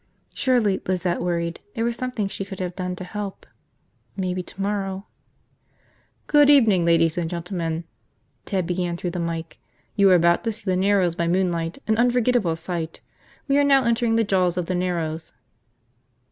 Surely, 0.33 0.81
Lizette 0.87 1.21
worried, 1.21 1.59
there 1.75 1.85
was 1.85 1.95
something 1.95 2.27
she 2.27 2.43
could 2.43 2.59
have 2.59 2.75
done 2.75 2.95
to 2.95 3.03
help. 3.03 3.45
Maybe 4.17 4.41
tomorrow... 4.41 5.05
"Good 6.25 6.49
evening, 6.49 6.85
ladies 6.85 7.19
and 7.19 7.29
gentlemen," 7.29 7.83
Ted 8.45 8.65
began 8.65 8.97
through 8.97 9.11
the 9.11 9.19
mike. 9.19 9.59
"You 9.95 10.09
are 10.09 10.15
about 10.15 10.43
to 10.45 10.51
see 10.51 10.63
the 10.65 10.75
Narrows 10.75 11.13
by 11.13 11.27
moonlight, 11.27 11.83
an 11.85 11.97
unforgettable 11.97 12.55
sight. 12.55 13.01
We 13.47 13.59
are 13.59 13.63
now 13.63 13.83
entering 13.83 14.15
the 14.15 14.23
Jaws 14.23 14.57
of 14.57 14.65
the 14.65 14.73
Narrows. 14.73 15.33